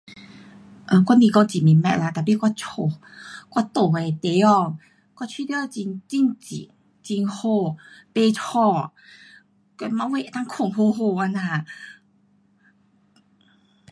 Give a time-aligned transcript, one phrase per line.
[0.91, 2.65] um 我不讲很明白啦，tapi 我家
[3.53, 4.79] 我住的地方
[5.15, 6.71] 我觉得很，很静，
[7.17, 7.49] 很好，
[8.13, 8.91] 不吵，
[9.77, 11.65] 跟晚上能够睡好好这样。